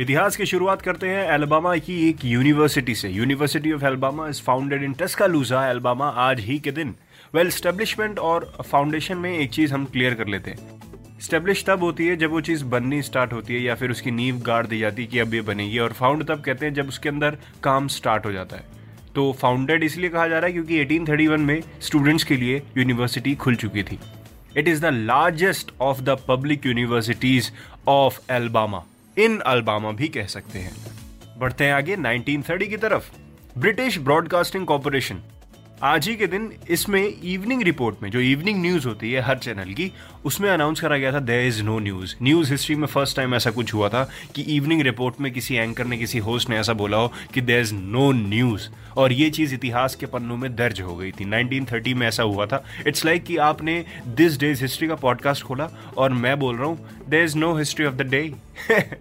[0.00, 4.82] इतिहास की शुरुआत करते हैं एल्बामा की एक यूनिवर्सिटी से। University of Alabama is founded
[4.82, 6.94] in Tuscaloosa Alabama आज ही के दिन।
[7.34, 11.82] वेल well, स्टेब्लिशमेंट और फाउंडेशन में एक चीज़ हम क्लियर कर लेते हैं। स्टेब्लिश तब
[11.82, 14.78] होती है जब वो चीज़ बननी स्टार्ट होती है या फिर उसकी नींव गाड़ दी
[14.78, 17.88] जाती है कि अब ये बनेगी और फाउंड तब कहते हैं जब उसके अंदर काम
[17.88, 18.64] स्टार्ट हो जाता है।
[19.14, 23.54] तो फाउंडेड इसलिए कहा जा रहा है क्योंकि 1831 में स्टूडेंट्स के लिए यूनिवर्सिटी खुल
[23.54, 23.98] चुकी थी।
[24.56, 27.52] It is the largest of the public universities
[27.88, 28.82] of Alabama
[29.18, 30.76] in Alabama भी कह सकते हैं।
[31.38, 33.10] बढ़ते हैं आगे, 1930 की तरफ़।
[33.58, 35.20] ब्रिटिश ब्रॉडकास्टिंग कॉरपोरेशन
[35.82, 39.72] आज ही के दिन इसमें इवनिंग रिपोर्ट में, जो इवनिंग न्यूज़ होती है हर चैनल
[39.72, 39.92] की,
[40.24, 43.50] उसमें अनाउंस करा गया था there is no news news history में फ़र्स्ट टाइम ऐसा
[43.50, 46.96] कुछ हुआ था कि इवनिंग रिपोर्ट में किसी एंकर ने, किसी होस्ट ने ऐसा बोला
[46.96, 50.96] हो कि देर इज़ नो न्यूज़ और ये चीज़ इतिहास के पन्नों में दर्ज हो
[50.96, 54.88] गई थी। 1930 में ऐसा हुआ था। इट्स लाइक like कि आपने दिस डेज़ हिस्ट्री
[54.88, 58.34] का पॉडकास्ट खोला और मैं बोल रहा हूँ there is no history of the day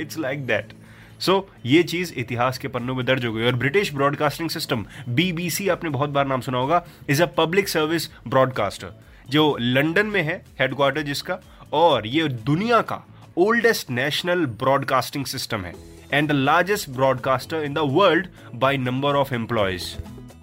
[0.00, 0.72] it's like that
[1.20, 4.84] so so, ये चीज़ इतिहास के पन्नों में दर्ज हो गई। और ब्रिटिश ब्रॉडकास्टिंग सिस्टम
[5.08, 8.92] बीबीसी आपने बहुत बार नाम सुना होगा is a public service broadcaster
[9.28, 11.38] जो लंदन में है हेडक्वार्टर जिसका
[11.72, 13.02] और ये दुनिया का
[13.38, 15.74] ओल्डेस्ट नेशनल ब्रॉडकास्टिंग सिस्टम है
[16.12, 19.84] and the largest broadcaster in the world by number of employees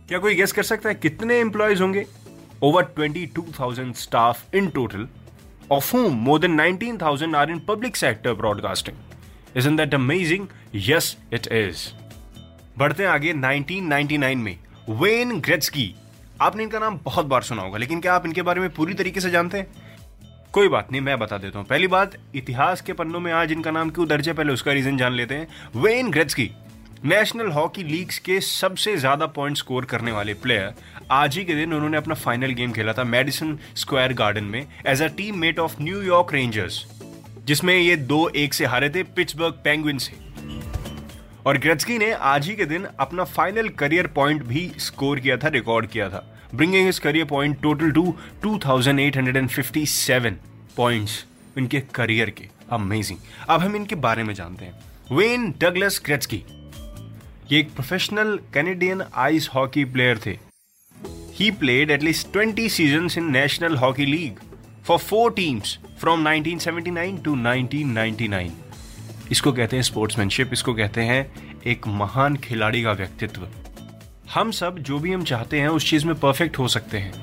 [0.07, 2.05] क्या कोई गेस कर सकता है कितने एम्प्लॉयज़ होंगे?
[2.63, 5.07] Over twenty two thousand staff in total
[5.71, 9.10] of whom more than nineteen thousand are in public sector broadcasting
[9.55, 10.43] Isn't that amazing?
[10.73, 11.79] Yes, it is.
[12.77, 14.57] बढ़ते हैं आगे 1999 में।
[14.89, 15.93] वेन ग्रेट्सकी
[16.41, 19.19] आपने इनका नाम बहुत बार सुना होगा लेकिन क्या आप इनके बारे में पूरी तरीके
[19.19, 19.67] से जानते हैं?
[20.53, 23.71] कोई बात नहीं मैं बता देता हूँ। पहली बात इतिहास के पन्नों में आज इनका
[23.71, 26.49] नाम क्यों दर्ज है पहले उसका रीजन जान लेते हैं। Wayne Gretzky
[27.05, 30.73] National Hockey Leagues के सबसे ज़्यादा पॉइंट स्कोर करने वाले प्लेयर
[31.11, 35.01] आज ही के दिन उन्होंने अपना फाइनल गेम खेला था मेडिसन स्क्वायर गार्डन में as
[35.01, 35.07] a
[35.39, 36.85] teammate of New York Rangers
[37.51, 40.13] जिसमें ये दो एक से हारे थे पिट्सबर्ग पेंगुइन से।
[41.45, 45.47] और ग्रेट्सकी ने आज ही के दिन अपना फाइनल करियर पॉइंट भी स्कोर किया था,
[45.47, 48.03] रिकॉर्ड किया था। Bringing his career point total to
[48.45, 50.37] 2857
[50.77, 51.25] points
[51.57, 53.19] इनके करियर के। अमेजिंग
[53.49, 54.73] अब हम इनके बारे में जानते हैं।
[55.11, 56.43] वेन डगलस ग्रेट्सकी
[57.51, 60.37] ये एक professional Canadian ice hockey player थे।
[61.35, 64.50] He played at least 20 seasons in National Hockey League
[64.85, 68.49] for four teams from 1979 to 1999
[69.31, 71.19] इसको कहते हैं स्पोर्ट्समैनशिप इसको कहते हैं
[71.67, 73.47] एक महान खिलाड़ी का व्यक्तित्व।
[74.33, 77.13] हम सब जो भी हम चाहते हैं उस चीज़ में परफेक्ट हो सकते हैं।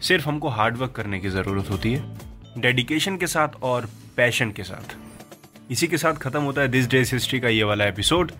[0.00, 2.18] सिर्फ़ हमको हार्डवर्क करने की ज़रूरत होती है
[2.58, 4.96] डेडिकेशन के साथ और पैशन के साथ।
[5.70, 8.32] इसी के साथ खत्म होता है दिस डेज़ हिस्ट्री का ये वाला एपिसोड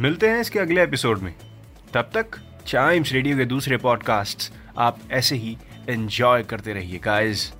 [0.00, 1.34] मिलते हैं इसके अगले एपिसोड में।
[1.94, 5.56] तब तक चाइम्स रेडियो के दूसरे पॉडकास्ट आप ऐसे ही
[5.90, 7.52] एंजॉय करते रहिए गाइस